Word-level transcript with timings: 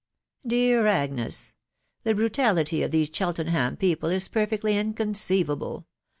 "Dear 0.57 0.87
Agnes," 0.87 1.53
The 2.05 2.15
brutality 2.15 2.81
of 2.81 2.89
these 2.89 3.11
Cheltenham 3.13 3.77
people 3.77 4.09
is 4.09 4.29
perfectly 4.29 4.75
in 4.75 4.95
conceivable. 4.95 5.85